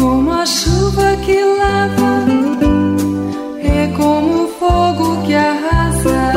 como 0.00 0.32
a 0.32 0.46
chuva 0.46 1.14
que 1.22 1.44
lava, 1.44 2.24
é 3.58 3.88
como 3.94 4.44
o 4.44 4.48
fogo 4.48 5.22
que 5.26 5.34
arrasa. 5.34 6.32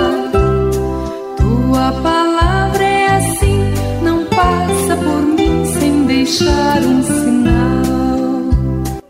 Tua 1.38 1.91
palavra 2.02 2.84
é 2.84 3.07
assim, 3.15 3.60
não 4.04 4.26
passa 4.26 4.97
por 4.97 5.21
mim 5.21 5.65
sem 5.65 6.05
deixar 6.05 6.81
um 6.81 7.02
sinal. 7.04 7.54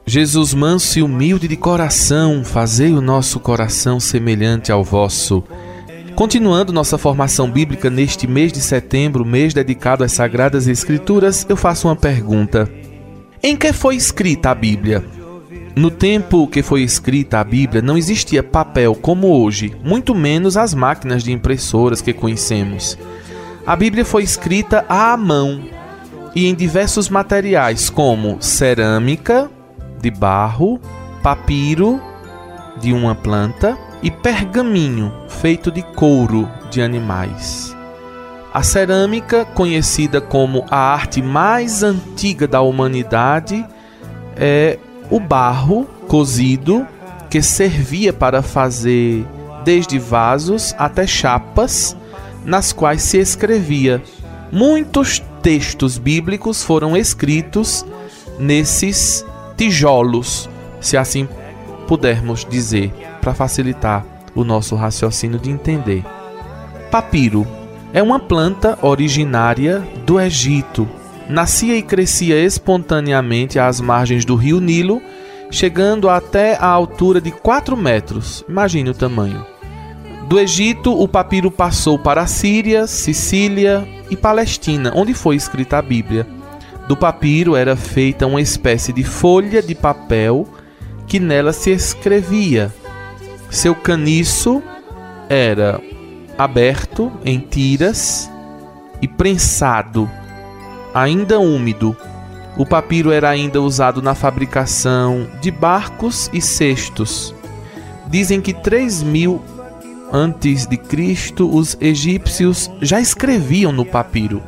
Jesus 0.05 0.53
manso 0.53 0.99
e 0.99 1.01
humilde 1.01 1.47
de 1.47 1.57
coração, 1.57 2.43
fazei 2.43 2.93
o 2.93 3.01
nosso 3.01 3.39
coração 3.39 3.99
semelhante 3.99 4.71
ao 4.71 4.83
vosso. 4.83 5.43
Continuando 6.15 6.71
nossa 6.71 6.99
formação 6.99 7.49
bíblica 7.49 7.89
neste 7.89 8.27
mês 8.27 8.53
de 8.53 8.61
setembro, 8.61 9.25
mês 9.25 9.51
dedicado 9.51 10.03
às 10.03 10.11
Sagradas 10.11 10.67
Escrituras, 10.67 11.43
eu 11.49 11.57
faço 11.57 11.87
uma 11.87 11.95
pergunta. 11.95 12.69
Em 13.45 13.57
que 13.57 13.73
foi 13.73 13.97
escrita 13.97 14.51
a 14.51 14.55
Bíblia? 14.55 15.03
No 15.75 15.91
tempo 15.91 16.47
que 16.47 16.63
foi 16.63 16.81
escrita 16.81 17.41
a 17.41 17.43
Bíblia, 17.43 17.81
não 17.81 17.97
existia 17.97 18.41
papel 18.41 18.95
como 18.95 19.27
hoje, 19.27 19.75
muito 19.83 20.15
menos 20.15 20.55
as 20.55 20.73
máquinas 20.73 21.21
de 21.25 21.33
impressoras 21.33 22.01
que 22.01 22.13
conhecemos. 22.13 22.97
A 23.67 23.75
Bíblia 23.75 24.05
foi 24.05 24.23
escrita 24.23 24.85
à 24.87 25.17
mão 25.17 25.61
e 26.33 26.47
em 26.47 26.55
diversos 26.55 27.09
materiais, 27.09 27.89
como 27.89 28.41
cerâmica, 28.41 29.51
de 29.99 30.09
barro, 30.09 30.79
papiro, 31.21 32.01
de 32.79 32.93
uma 32.93 33.13
planta, 33.13 33.77
e 34.01 34.09
pergaminho 34.09 35.11
feito 35.27 35.69
de 35.69 35.81
couro 35.81 36.49
de 36.71 36.81
animais. 36.81 37.75
A 38.53 38.61
cerâmica, 38.61 39.45
conhecida 39.45 40.21
como 40.21 40.63
a 40.69 40.77
arte 40.77 41.23
mais 41.23 41.81
antiga 41.81 42.47
da 42.47 42.61
humanidade, 42.61 43.65
é 44.37 44.77
o 45.09 45.19
barro 45.19 45.85
cozido 46.07 46.87
que 47.31 47.41
servia 47.41 48.13
para 48.13 48.43
fazer 48.43 49.25
desde 49.65 49.97
vasos 49.97 50.75
até 50.77 51.07
chapas 51.07 51.97
nas 52.45 52.71
quais 52.71 53.01
se 53.01 53.17
escrevia. 53.17 54.03
Muitos 54.51 55.17
textos 55.41 55.97
bíblicos 55.97 56.61
foram 56.61 56.95
escritos 56.95 57.83
nesses 58.37 59.25
tijolos, 59.57 60.47
se 60.79 60.95
assim 60.95 61.27
pudermos 61.87 62.45
dizer 62.45 62.93
para 63.19 63.33
facilitar 63.33 64.05
o 64.35 64.43
nosso 64.43 64.75
raciocínio 64.75 65.39
de 65.39 65.49
entender. 65.49 66.03
Papiro 66.91 67.47
é 67.93 68.01
uma 68.01 68.19
planta 68.19 68.77
originária 68.81 69.87
do 70.03 70.19
Egito. 70.19 70.89
Nascia 71.29 71.77
e 71.77 71.83
crescia 71.83 72.43
espontaneamente 72.43 73.59
às 73.59 73.79
margens 73.79 74.25
do 74.25 74.35
rio 74.35 74.59
Nilo, 74.59 74.99
chegando 75.51 76.09
até 76.09 76.55
a 76.55 76.65
altura 76.65 77.21
de 77.21 77.29
4 77.29 77.77
metros. 77.77 78.43
Imagine 78.49 78.89
o 78.89 78.93
tamanho. 78.95 79.45
Do 80.27 80.39
Egito, 80.39 80.91
o 80.91 81.07
papiro 81.07 81.51
passou 81.51 81.99
para 81.99 82.21
a 82.21 82.27
Síria, 82.27 82.87
Sicília 82.87 83.87
e 84.09 84.17
Palestina, 84.17 84.91
onde 84.95 85.13
foi 85.13 85.35
escrita 85.35 85.77
a 85.77 85.81
Bíblia. 85.81 86.25
Do 86.87 86.97
papiro 86.97 87.55
era 87.55 87.75
feita 87.75 88.25
uma 88.25 88.41
espécie 88.41 88.91
de 88.91 89.03
folha 89.03 89.61
de 89.61 89.75
papel 89.75 90.47
que 91.05 91.19
nela 91.19 91.53
se 91.53 91.69
escrevia. 91.69 92.73
Seu 93.51 93.75
caniço 93.75 94.63
era 95.29 95.79
aberto 96.37 97.11
em 97.23 97.39
tiras 97.39 98.29
e 99.01 99.07
prensado, 99.07 100.09
ainda 100.93 101.39
úmido. 101.39 101.95
O 102.57 102.65
papiro 102.65 103.11
era 103.11 103.29
ainda 103.29 103.61
usado 103.61 104.01
na 104.01 104.13
fabricação 104.13 105.27
de 105.41 105.49
barcos 105.49 106.29
e 106.31 106.39
cestos. 106.41 107.33
Dizem 108.07 108.39
que 108.41 108.53
3 108.53 109.01
mil 109.03 109.41
antes 110.11 110.67
de 110.67 110.77
Cristo 110.77 111.49
os 111.49 111.75
egípcios 111.81 112.69
já 112.81 113.01
escreviam 113.01 113.71
no 113.71 113.85
papiro. 113.85 114.41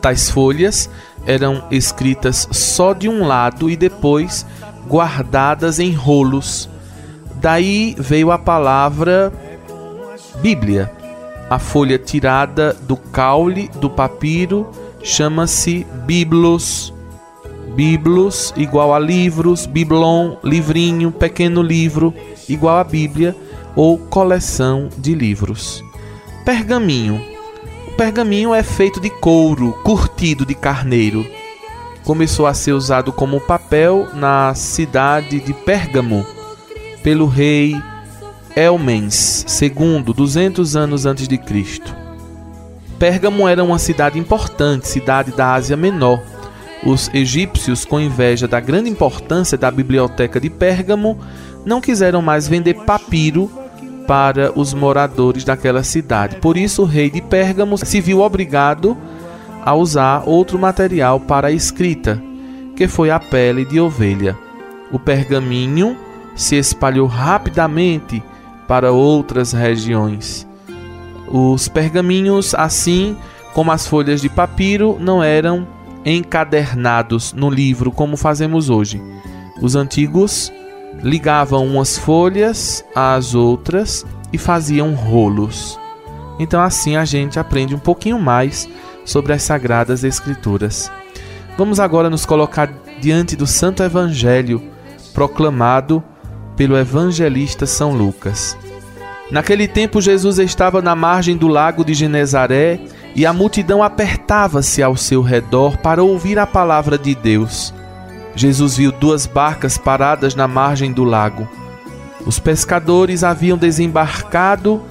Tais 0.00 0.28
folhas 0.28 0.90
eram 1.24 1.64
escritas 1.70 2.48
só 2.50 2.92
de 2.92 3.08
um 3.08 3.26
lado 3.26 3.70
e 3.70 3.76
depois 3.76 4.44
guardadas 4.88 5.78
em 5.78 5.92
rolos 5.92 6.68
Daí 7.40 7.94
veio 7.98 8.32
a 8.32 8.38
palavra 8.38 9.32
Bíblia. 10.40 10.90
A 11.48 11.60
folha 11.60 11.96
tirada 11.96 12.72
do 12.82 12.96
caule 12.96 13.70
do 13.76 13.88
papiro 13.88 14.68
chama-se 15.02 15.86
biblos. 16.04 16.92
Biblos 17.74 18.52
igual 18.56 18.92
a 18.92 18.98
livros, 18.98 19.64
biblon, 19.64 20.36
livrinho, 20.42 21.12
pequeno 21.12 21.62
livro, 21.62 22.12
igual 22.48 22.78
a 22.78 22.84
Bíblia 22.84 23.36
ou 23.76 23.96
coleção 23.98 24.88
de 24.98 25.14
livros. 25.14 25.84
Pergaminho. 26.44 27.22
O 27.86 27.92
pergaminho 27.92 28.52
é 28.52 28.62
feito 28.62 28.98
de 28.98 29.10
couro, 29.10 29.72
curtido 29.84 30.44
de 30.44 30.54
carneiro. 30.54 31.24
Começou 32.02 32.46
a 32.46 32.54
ser 32.54 32.72
usado 32.72 33.12
como 33.12 33.40
papel 33.40 34.08
na 34.14 34.54
cidade 34.54 35.38
de 35.40 35.52
Pérgamo 35.52 36.26
pelo 37.02 37.26
rei 37.26 37.76
Elmens 38.56 39.44
II, 39.60 40.02
200 40.14 40.76
anos 40.76 41.04
antes 41.04 41.28
de 41.28 41.36
Cristo. 41.36 41.94
Pérgamo 42.98 43.46
era 43.46 43.62
uma 43.62 43.78
cidade 43.78 44.18
importante, 44.18 44.88
cidade 44.88 45.30
da 45.32 45.52
Ásia 45.52 45.76
Menor. 45.76 46.22
Os 46.82 47.10
egípcios, 47.12 47.84
com 47.84 48.00
inveja 48.00 48.48
da 48.48 48.58
grande 48.58 48.88
importância 48.88 49.58
da 49.58 49.70
biblioteca 49.70 50.40
de 50.40 50.48
Pérgamo, 50.48 51.18
não 51.66 51.82
quiseram 51.82 52.22
mais 52.22 52.48
vender 52.48 52.72
papiro 52.72 53.50
para 54.06 54.58
os 54.58 54.72
moradores 54.72 55.44
daquela 55.44 55.82
cidade. 55.82 56.36
Por 56.36 56.56
isso, 56.56 56.80
o 56.80 56.86
rei 56.86 57.10
de 57.10 57.20
Pérgamo 57.20 57.76
se 57.76 58.00
viu 58.00 58.20
obrigado 58.20 58.96
a 59.62 59.74
usar 59.74 60.22
outro 60.24 60.58
material 60.58 61.20
para 61.20 61.48
a 61.48 61.52
escrita, 61.52 62.22
que 62.74 62.88
foi 62.88 63.10
a 63.10 63.20
pele 63.20 63.66
de 63.66 63.78
ovelha. 63.78 64.34
O 64.90 64.98
pergaminho 64.98 65.94
se 66.34 66.56
espalhou 66.56 67.06
rapidamente 67.06 68.22
para 68.66 68.92
outras 68.92 69.52
regiões. 69.52 70.46
Os 71.28 71.68
pergaminhos, 71.68 72.54
assim 72.54 73.16
como 73.54 73.72
as 73.72 73.86
folhas 73.86 74.20
de 74.20 74.28
papiro, 74.28 74.96
não 75.00 75.22
eram 75.22 75.66
encadernados 76.04 77.32
no 77.32 77.50
livro 77.50 77.90
como 77.90 78.16
fazemos 78.16 78.70
hoje. 78.70 79.02
Os 79.60 79.74
antigos 79.74 80.52
ligavam 81.02 81.66
umas 81.66 81.98
folhas 81.98 82.84
às 82.94 83.34
outras 83.34 84.04
e 84.32 84.38
faziam 84.38 84.94
rolos. 84.94 85.78
Então, 86.38 86.60
assim 86.60 86.96
a 86.96 87.04
gente 87.04 87.38
aprende 87.38 87.74
um 87.74 87.78
pouquinho 87.78 88.18
mais 88.20 88.68
sobre 89.04 89.32
as 89.32 89.42
Sagradas 89.42 90.04
Escrituras. 90.04 90.90
Vamos 91.56 91.80
agora 91.80 92.10
nos 92.10 92.26
colocar 92.26 92.70
diante 93.00 93.34
do 93.34 93.46
Santo 93.46 93.82
Evangelho 93.82 94.62
proclamado 95.14 96.02
pelo 96.56 96.76
evangelista 96.76 97.66
São 97.66 97.92
Lucas. 97.92 98.56
Naquele 99.30 99.66
tempo, 99.66 100.00
Jesus 100.00 100.38
estava 100.38 100.80
na 100.80 100.94
margem 100.94 101.36
do 101.36 101.48
lago 101.48 101.84
de 101.84 101.94
Genezaré 101.94 102.80
e 103.14 103.26
a 103.26 103.32
multidão 103.32 103.82
apertava-se 103.82 104.82
ao 104.82 104.96
seu 104.96 105.20
redor 105.20 105.76
para 105.78 106.02
ouvir 106.02 106.38
a 106.38 106.46
palavra 106.46 106.96
de 106.96 107.14
Deus. 107.14 107.74
Jesus 108.36 108.76
viu 108.76 108.92
duas 108.92 109.26
barcas 109.26 109.76
paradas 109.76 110.34
na 110.34 110.46
margem 110.46 110.92
do 110.92 111.02
lago. 111.02 111.48
Os 112.24 112.38
pescadores 112.38 113.24
haviam 113.24 113.56
desembarcado 113.56 114.82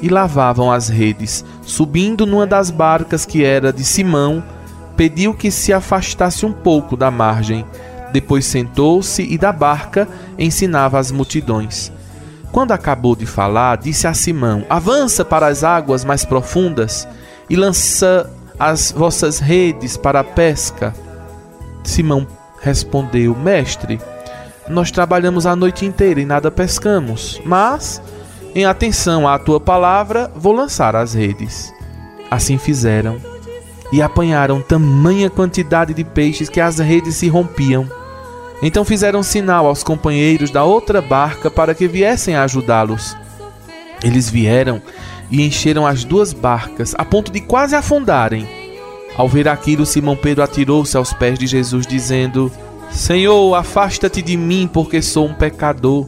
e 0.00 0.08
lavavam 0.08 0.72
as 0.72 0.88
redes. 0.88 1.44
Subindo 1.62 2.26
numa 2.26 2.46
das 2.46 2.70
barcas 2.70 3.24
que 3.24 3.44
era 3.44 3.72
de 3.72 3.84
Simão, 3.84 4.42
pediu 4.96 5.34
que 5.34 5.50
se 5.50 5.72
afastasse 5.72 6.44
um 6.46 6.52
pouco 6.52 6.96
da 6.96 7.10
margem 7.10 7.64
depois 8.14 8.46
sentou-se 8.46 9.24
e 9.24 9.36
da 9.36 9.52
barca 9.52 10.06
ensinava 10.38 11.00
as 11.00 11.10
multidões. 11.10 11.90
Quando 12.52 12.70
acabou 12.70 13.16
de 13.16 13.26
falar, 13.26 13.78
disse 13.78 14.06
a 14.06 14.14
Simão: 14.14 14.64
Avança 14.70 15.24
para 15.24 15.48
as 15.48 15.64
águas 15.64 16.04
mais 16.04 16.24
profundas 16.24 17.08
e 17.50 17.56
lança 17.56 18.30
as 18.56 18.92
vossas 18.92 19.40
redes 19.40 19.96
para 19.96 20.20
a 20.20 20.24
pesca. 20.24 20.94
Simão 21.82 22.24
respondeu: 22.62 23.34
Mestre, 23.34 24.00
nós 24.68 24.92
trabalhamos 24.92 25.44
a 25.44 25.56
noite 25.56 25.84
inteira 25.84 26.20
e 26.20 26.24
nada 26.24 26.52
pescamos, 26.52 27.42
mas, 27.44 28.00
em 28.54 28.64
atenção 28.64 29.26
à 29.26 29.40
tua 29.40 29.58
palavra, 29.58 30.30
vou 30.36 30.52
lançar 30.52 30.94
as 30.94 31.14
redes. 31.14 31.74
Assim 32.30 32.58
fizeram 32.58 33.20
e 33.90 34.00
apanharam 34.00 34.62
tamanha 34.62 35.28
quantidade 35.28 35.92
de 35.92 36.04
peixes 36.04 36.48
que 36.48 36.60
as 36.60 36.78
redes 36.78 37.16
se 37.16 37.26
rompiam. 37.26 38.03
Então 38.66 38.82
fizeram 38.82 39.22
sinal 39.22 39.66
aos 39.66 39.82
companheiros 39.82 40.50
da 40.50 40.64
outra 40.64 41.02
barca 41.02 41.50
para 41.50 41.74
que 41.74 41.86
viessem 41.86 42.34
ajudá-los. 42.34 43.14
Eles 44.02 44.30
vieram 44.30 44.80
e 45.30 45.42
encheram 45.42 45.86
as 45.86 46.02
duas 46.02 46.32
barcas, 46.32 46.94
a 46.96 47.04
ponto 47.04 47.30
de 47.30 47.40
quase 47.40 47.76
afundarem. 47.76 48.48
Ao 49.18 49.28
ver 49.28 49.48
aquilo, 49.48 49.84
Simão 49.84 50.16
Pedro 50.16 50.42
atirou-se 50.42 50.96
aos 50.96 51.12
pés 51.12 51.38
de 51.38 51.46
Jesus, 51.46 51.86
dizendo: 51.86 52.50
Senhor, 52.90 53.54
afasta-te 53.54 54.22
de 54.22 54.34
mim, 54.34 54.68
porque 54.72 55.02
sou 55.02 55.26
um 55.26 55.34
pecador. 55.34 56.06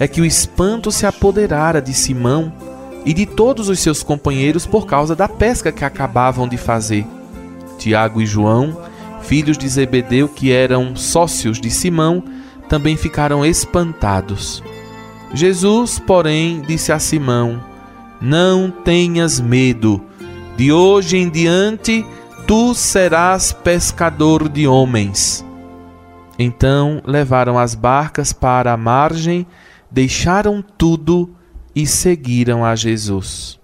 É 0.00 0.08
que 0.08 0.20
o 0.20 0.24
espanto 0.24 0.90
se 0.90 1.06
apoderara 1.06 1.80
de 1.80 1.94
Simão 1.94 2.52
e 3.04 3.14
de 3.14 3.24
todos 3.24 3.68
os 3.68 3.78
seus 3.78 4.02
companheiros 4.02 4.66
por 4.66 4.84
causa 4.84 5.14
da 5.14 5.28
pesca 5.28 5.70
que 5.70 5.84
acabavam 5.84 6.48
de 6.48 6.56
fazer. 6.56 7.06
Tiago 7.78 8.20
e 8.20 8.26
João, 8.26 8.76
filhos 9.22 9.56
de 9.56 9.68
Zebedeu, 9.68 10.28
que 10.28 10.52
eram 10.52 10.94
sócios 10.94 11.60
de 11.60 11.70
Simão, 11.70 12.22
também 12.68 12.96
ficaram 12.96 13.44
espantados. 13.44 14.62
Jesus, 15.34 15.98
porém, 15.98 16.60
disse 16.60 16.92
a 16.92 16.98
Simão: 16.98 17.62
Não 18.20 18.70
tenhas 18.70 19.40
medo, 19.40 20.02
de 20.56 20.72
hoje 20.72 21.16
em 21.16 21.30
diante 21.30 22.04
tu 22.46 22.74
serás 22.74 23.52
pescador 23.52 24.48
de 24.48 24.66
homens. 24.66 25.44
Então 26.38 27.00
levaram 27.04 27.58
as 27.58 27.74
barcas 27.74 28.32
para 28.32 28.72
a 28.72 28.76
margem, 28.76 29.46
deixaram 29.90 30.62
tudo 30.76 31.30
e 31.74 31.86
seguiram 31.86 32.64
a 32.64 32.74
Jesus. 32.74 33.58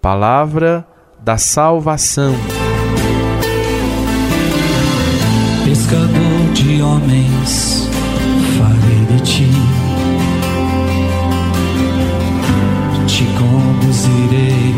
Palavra 0.00 0.86
da 1.22 1.38
salvação. 1.38 2.34
Pescador 5.88 6.52
de 6.52 6.82
homens, 6.82 7.88
farei 8.58 9.06
de 9.06 9.22
ti. 9.22 9.48
Te 13.06 13.24
conduzirei 13.38 14.74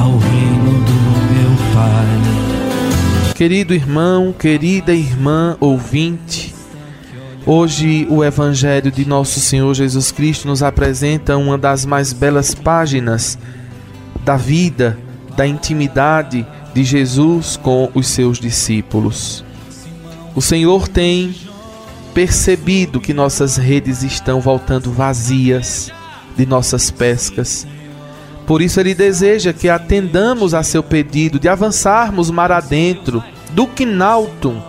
ao 0.00 0.16
reino 0.16 0.84
do 0.86 0.92
meu 1.34 1.74
Pai. 1.74 3.34
Querido 3.34 3.74
irmão, 3.74 4.32
querida 4.32 4.94
irmã 4.94 5.58
ouvinte, 5.60 6.54
hoje 7.44 8.06
o 8.08 8.24
Evangelho 8.24 8.90
de 8.90 9.06
Nosso 9.06 9.38
Senhor 9.38 9.74
Jesus 9.74 10.10
Cristo 10.10 10.48
nos 10.48 10.62
apresenta 10.62 11.36
uma 11.36 11.58
das 11.58 11.84
mais 11.84 12.14
belas 12.14 12.54
páginas 12.54 13.38
da 14.24 14.38
vida, 14.38 14.98
da 15.36 15.46
intimidade 15.46 16.46
de 16.72 16.84
Jesus 16.84 17.58
com 17.58 17.90
os 17.94 18.06
seus 18.06 18.38
discípulos. 18.38 19.44
O 20.34 20.40
Senhor 20.40 20.86
tem 20.86 21.34
percebido 22.14 23.00
que 23.00 23.12
nossas 23.12 23.56
redes 23.56 24.02
estão 24.02 24.40
voltando 24.40 24.92
vazias 24.92 25.90
de 26.36 26.46
nossas 26.46 26.90
pescas. 26.90 27.66
Por 28.46 28.62
isso, 28.62 28.80
Ele 28.80 28.94
deseja 28.94 29.52
que 29.52 29.68
atendamos 29.68 30.54
a 30.54 30.62
seu 30.62 30.82
pedido 30.82 31.38
de 31.38 31.48
avançarmos 31.48 32.30
mar 32.30 32.50
adentro, 32.50 33.22
do 33.52 33.66
Quinaltum, 33.66 34.60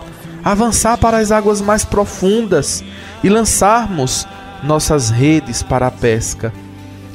avançar 0.44 0.98
para 0.98 1.18
as 1.18 1.30
águas 1.30 1.60
mais 1.60 1.84
profundas 1.84 2.82
e 3.22 3.28
lançarmos 3.28 4.26
nossas 4.62 5.10
redes 5.10 5.62
para 5.62 5.86
a 5.86 5.90
pesca. 5.90 6.52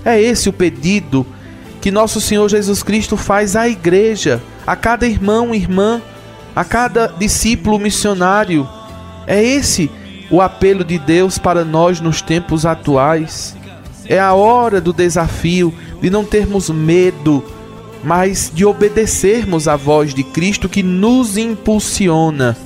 É 0.04 0.22
esse 0.22 0.48
o 0.48 0.54
pedido 0.54 1.26
que 1.82 1.92
nosso 1.92 2.20
Senhor 2.20 2.50
Jesus 2.50 2.84
Cristo 2.84 3.18
faz 3.18 3.56
à 3.56 3.68
igreja, 3.68 4.42
a 4.66 4.76
cada 4.76 5.06
irmão 5.06 5.54
e 5.54 5.58
irmã 5.58 6.02
a 6.58 6.66
cada 6.66 7.06
discípulo 7.06 7.78
missionário. 7.78 8.68
É 9.28 9.44
esse 9.44 9.92
o 10.32 10.42
apelo 10.42 10.84
de 10.84 10.98
Deus 10.98 11.38
para 11.38 11.64
nós 11.64 12.02
nos 12.02 12.20
tempos 12.20 12.66
atuais. 12.66 13.56
É 14.08 14.20
a 14.20 14.34
hora 14.34 14.82
do 14.82 14.92
desafio 14.92 15.72
de 16.02 16.10
não 16.10 16.26
termos 16.26 16.72
medo, 16.72 17.44
mas 18.04 18.52
de 18.52 18.66
obedecermos 18.66 19.68
à 19.68 19.76
voz 19.76 20.16
de 20.16 20.24
Cristo 20.24 20.68
que 20.68 20.82
nos 20.82 21.38
impulsiona 21.38 22.58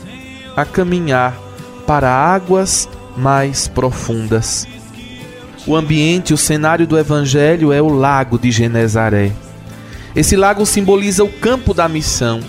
a 0.55 0.63
caminhar 0.63 1.38
para 1.85 2.09
águas 2.09 2.88
mais 3.17 3.67
profundas. 3.67 4.65
O 5.67 5.75
ambiente, 5.75 6.33
o 6.33 6.38
cenário 6.38 6.88
do 6.88 6.97
Evangelho 6.97 7.73
é 7.73 7.81
o 7.81 7.89
lago 7.89 8.39
de 8.39 8.51
Genezaré. 8.51 9.33
Esse 10.15 10.38
lago 10.38 10.65
simboliza 10.65 11.25
o 11.25 11.29
campo 11.29 11.73
da 11.73 11.89
missão 11.89 12.39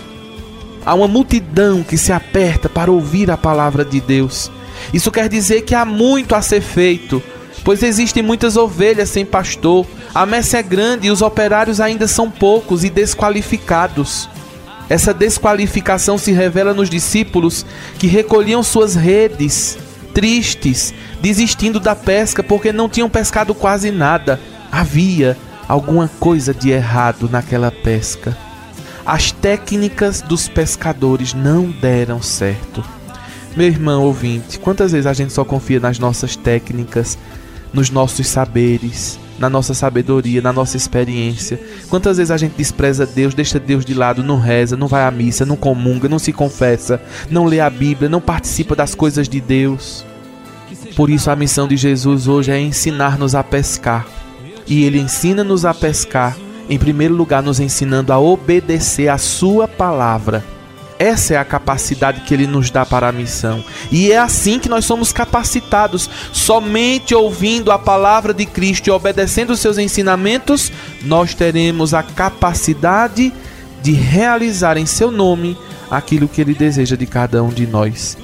Há 0.85 0.93
uma 0.93 1.07
multidão 1.07 1.81
que 1.81 1.97
se 1.97 2.11
aperta 2.11 2.67
para 2.67 2.91
ouvir 2.91 3.31
a 3.31 3.37
palavra 3.37 3.85
de 3.85 4.01
Deus. 4.01 4.51
Isso 4.93 5.11
quer 5.11 5.29
dizer 5.29 5.61
que 5.61 5.73
há 5.73 5.85
muito 5.85 6.35
a 6.35 6.41
ser 6.41 6.61
feito, 6.61 7.23
pois 7.63 7.81
existem 7.81 8.21
muitas 8.21 8.57
ovelhas 8.57 9.09
sem 9.09 9.25
pastor, 9.25 9.85
a 10.13 10.25
messe 10.25 10.57
é 10.57 10.61
grande 10.61 11.07
e 11.07 11.11
os 11.11 11.21
operários 11.21 11.79
ainda 11.79 12.07
são 12.07 12.29
poucos 12.29 12.83
e 12.83 12.89
desqualificados. 12.89 14.29
Essa 14.89 15.13
desqualificação 15.13 16.17
se 16.17 16.33
revela 16.33 16.73
nos 16.73 16.89
discípulos 16.89 17.65
que 17.97 18.07
recolhiam 18.07 18.61
suas 18.61 18.93
redes, 18.93 19.77
tristes, 20.13 20.93
desistindo 21.21 21.79
da 21.79 21.95
pesca 21.95 22.43
porque 22.43 22.73
não 22.73 22.89
tinham 22.89 23.09
pescado 23.09 23.55
quase 23.55 23.89
nada. 23.89 24.39
Havia 24.69 25.37
alguma 25.67 26.09
coisa 26.19 26.53
de 26.53 26.71
errado 26.71 27.29
naquela 27.31 27.71
pesca 27.71 28.37
as 29.05 29.31
técnicas 29.31 30.21
dos 30.21 30.47
pescadores 30.47 31.33
não 31.33 31.69
deram 31.69 32.21
certo. 32.21 32.83
Meu 33.55 33.67
irmão 33.67 34.03
ouvinte, 34.03 34.57
quantas 34.57 34.91
vezes 34.91 35.05
a 35.05 35.13
gente 35.13 35.33
só 35.33 35.43
confia 35.43 35.79
nas 35.79 35.99
nossas 35.99 36.35
técnicas, 36.35 37.17
nos 37.73 37.89
nossos 37.89 38.27
saberes, 38.27 39.19
na 39.37 39.49
nossa 39.49 39.73
sabedoria, 39.73 40.41
na 40.41 40.53
nossa 40.53 40.77
experiência? 40.77 41.59
Quantas 41.89 42.17
vezes 42.17 42.31
a 42.31 42.37
gente 42.37 42.53
despreza 42.55 43.05
Deus, 43.05 43.33
deixa 43.33 43.59
Deus 43.59 43.85
de 43.85 43.93
lado, 43.93 44.23
não 44.23 44.39
reza, 44.39 44.77
não 44.77 44.87
vai 44.87 45.03
à 45.03 45.11
missa, 45.11 45.45
não 45.45 45.55
comunga, 45.55 46.09
não 46.09 46.17
se 46.17 46.31
confessa, 46.31 47.01
não 47.29 47.45
lê 47.45 47.59
a 47.59 47.69
Bíblia, 47.69 48.09
não 48.09 48.21
participa 48.21 48.75
das 48.75 48.95
coisas 48.95 49.27
de 49.27 49.39
Deus? 49.39 50.05
Por 50.95 51.09
isso 51.09 51.29
a 51.29 51.35
missão 51.35 51.67
de 51.67 51.75
Jesus 51.75 52.27
hoje 52.27 52.51
é 52.51 52.59
ensinar-nos 52.59 53.35
a 53.35 53.43
pescar. 53.43 54.07
E 54.65 54.85
ele 54.85 54.99
ensina-nos 54.99 55.65
a 55.65 55.73
pescar 55.73 56.37
em 56.69 56.77
primeiro 56.77 57.13
lugar, 57.13 57.43
nos 57.43 57.59
ensinando 57.59 58.13
a 58.13 58.19
obedecer 58.19 59.09
a 59.09 59.17
Sua 59.17 59.67
palavra. 59.67 60.43
Essa 60.99 61.33
é 61.33 61.37
a 61.37 61.43
capacidade 61.43 62.21
que 62.21 62.33
Ele 62.33 62.47
nos 62.47 62.69
dá 62.69 62.85
para 62.85 63.09
a 63.09 63.11
missão. 63.11 63.63
E 63.91 64.11
é 64.11 64.17
assim 64.17 64.59
que 64.59 64.69
nós 64.69 64.85
somos 64.85 65.11
capacitados. 65.11 66.09
Somente 66.31 67.13
ouvindo 67.13 67.71
a 67.71 67.79
palavra 67.79 68.33
de 68.33 68.45
Cristo 68.45 68.87
e 68.87 68.91
obedecendo 68.91 69.51
os 69.51 69.59
seus 69.59 69.77
ensinamentos, 69.77 70.71
nós 71.01 71.33
teremos 71.33 71.93
a 71.93 72.03
capacidade 72.03 73.33
de 73.81 73.91
realizar 73.91 74.77
em 74.77 74.85
Seu 74.85 75.11
nome 75.11 75.57
aquilo 75.91 76.27
que 76.27 76.39
Ele 76.39 76.53
deseja 76.53 76.95
de 76.95 77.05
cada 77.05 77.43
um 77.43 77.49
de 77.49 77.67
nós. 77.67 78.17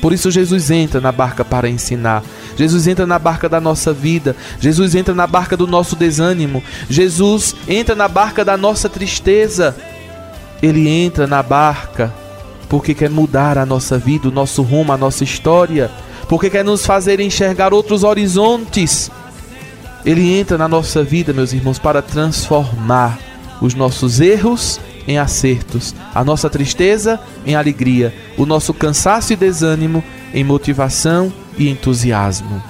Por 0.00 0.12
isso, 0.12 0.30
Jesus 0.30 0.70
entra 0.70 1.00
na 1.00 1.10
barca 1.10 1.44
para 1.44 1.68
ensinar. 1.68 2.22
Jesus 2.56 2.86
entra 2.86 3.06
na 3.06 3.18
barca 3.18 3.48
da 3.48 3.60
nossa 3.60 3.92
vida. 3.92 4.36
Jesus 4.60 4.94
entra 4.94 5.14
na 5.14 5.26
barca 5.26 5.56
do 5.56 5.66
nosso 5.66 5.96
desânimo. 5.96 6.62
Jesus 6.88 7.56
entra 7.66 7.94
na 7.94 8.06
barca 8.06 8.44
da 8.44 8.56
nossa 8.56 8.88
tristeza. 8.88 9.74
Ele 10.62 10.88
entra 10.88 11.26
na 11.26 11.42
barca 11.42 12.12
porque 12.68 12.94
quer 12.94 13.10
mudar 13.10 13.56
a 13.56 13.64
nossa 13.64 13.98
vida, 13.98 14.28
o 14.28 14.32
nosso 14.32 14.62
rumo, 14.62 14.92
a 14.92 14.96
nossa 14.96 15.22
história, 15.22 15.90
porque 16.28 16.50
quer 16.50 16.64
nos 16.64 16.84
fazer 16.84 17.20
enxergar 17.20 17.72
outros 17.72 18.02
horizontes. 18.02 19.10
Ele 20.04 20.34
entra 20.34 20.58
na 20.58 20.68
nossa 20.68 21.02
vida, 21.02 21.32
meus 21.32 21.52
irmãos, 21.52 21.78
para 21.78 22.02
transformar 22.02 23.18
os 23.60 23.74
nossos 23.74 24.20
erros 24.20 24.80
em 25.06 25.18
acertos, 25.18 25.94
a 26.14 26.24
nossa 26.24 26.48
tristeza 26.48 27.20
em 27.44 27.54
alegria, 27.54 28.14
o 28.36 28.46
nosso 28.46 28.72
cansaço 28.72 29.32
e 29.32 29.36
desânimo 29.36 30.02
em 30.32 30.42
motivação 30.42 31.32
e 31.58 31.68
entusiasmo. 31.68 32.62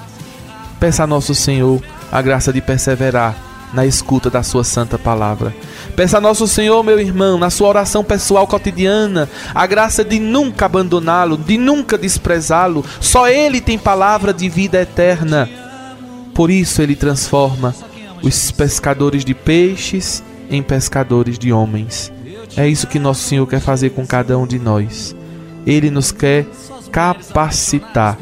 Peça 0.79 1.05
a 1.05 1.07
nosso 1.07 1.35
Senhor 1.35 1.81
a 2.11 2.21
graça 2.21 2.53
de 2.53 2.61
perseverar 2.61 3.37
na 3.73 3.85
escuta 3.85 4.31
da 4.31 4.43
Sua 4.43 4.63
santa 4.63 4.99
palavra. 4.99 5.55
Peça 5.97 6.19
a 6.19 6.21
nosso 6.21 6.47
Senhor, 6.47 6.83
meu 6.85 6.99
irmão, 6.99 7.39
na 7.39 7.51
sua 7.51 7.69
oração 7.69 8.05
pessoal 8.05 8.47
cotidiana, 8.47 9.29
a 9.55 9.67
graça 9.67 10.05
de 10.05 10.21
nunca 10.21 10.67
abandoná-lo, 10.67 11.37
de 11.37 11.59
nunca 11.59 11.99
desprezá-lo. 11.99 12.85
Só 13.01 13.29
Ele 13.29 13.61
tem 13.61 13.79
palavra 13.79 14.33
de 14.33 14.49
vida 14.49 14.81
eterna. 14.81 15.49
Por 16.33 16.51
isso 16.51 16.83
Ele 16.83 16.95
transforma 16.95 17.75
os 18.23 18.51
pescadores 18.51 19.25
de 19.25 19.35
peixes 19.35 20.23
em 20.49 20.63
pescadores 20.63 21.39
de 21.39 21.53
homens. 21.53 22.14
É 22.57 22.69
isso 22.69 22.87
que 22.87 22.99
nosso 22.99 23.23
Senhor 23.23 23.47
quer 23.47 23.61
fazer 23.61 23.91
com 23.91 24.07
cada 24.07 24.39
um 24.39 24.47
de 24.47 24.59
nós. 24.59 25.15
Ele 25.67 25.91
nos 25.91 26.13
quer 26.13 26.47
capacitar 26.93 28.17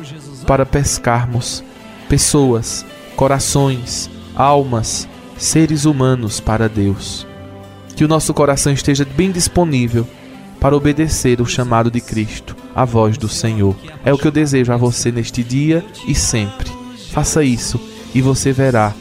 para 0.47 0.65
pescarmos 0.65 1.63
pessoas, 2.09 2.85
corações, 3.15 4.11
almas, 4.35 5.09
seres 5.37 5.85
humanos 5.85 6.41
para 6.41 6.69
Deus. 6.69 7.27
Que 7.95 8.05
o 8.05 8.09
nosso 8.09 8.33
coração 8.33 8.73
esteja 8.73 9.05
bem 9.05 9.31
disponível 9.31 10.07
para 10.59 10.77
obedecer 10.77 11.41
o 11.41 11.47
chamado 11.47 11.91
de 11.91 12.01
Cristo, 12.01 12.57
a 12.75 12.85
voz 12.85 13.19
do 13.19 13.29
Senhor. 13.29 13.77
É 14.05 14.13
o 14.13 14.19
que 14.19 14.27
eu 14.27 14.33
desejo 14.33 14.73
a 14.73 14.77
você 14.77 15.13
neste 15.13 15.43
dia 15.43 15.85
e 16.07 16.15
sempre. 16.15 16.71
Faça 17.11 17.45
isso 17.45 17.81
e 18.15 18.23
você 18.23 18.53
verá 18.53 18.95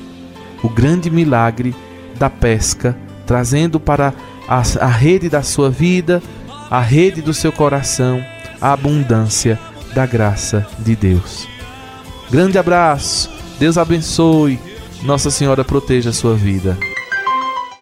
o 0.64 0.68
grande 0.70 1.10
milagre 1.10 1.76
da 2.18 2.30
pesca, 2.30 2.98
trazendo 3.26 3.80
para 3.80 4.14
a, 4.51 4.62
a 4.81 4.88
rede 4.88 5.29
da 5.29 5.41
sua 5.41 5.70
vida, 5.70 6.22
a 6.70 6.81
rede 6.81 7.22
do 7.22 7.34
seu 7.34 7.53
coração, 7.53 8.22
a 8.60 8.74
abundância 8.74 9.58
da 9.96 10.05
graça 10.05 10.67
de 10.79 10.93
Deus. 10.93 11.48
Grande 12.29 12.58
abraço, 12.58 13.29
Deus 13.58 13.77
abençoe, 13.77 14.60
Nossa 15.03 15.31
Senhora 15.31 15.63
proteja 15.63 16.10
a 16.10 16.13
sua 16.13 16.36
vida. 16.36 16.77